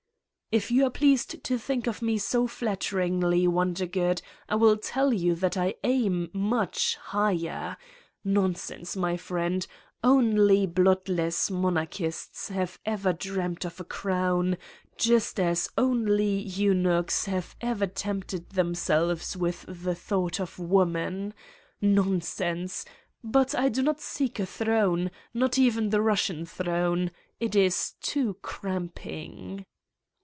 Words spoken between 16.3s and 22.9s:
eunuchs have never tempted themselves with the thought of woman. Nonsense!